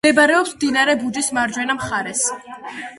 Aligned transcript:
მდებარეობს 0.03 0.53
მდინარე 0.55 0.95
ბუჯის 1.03 1.31
მარჯვენა 1.39 1.79
მხარეს. 1.81 2.29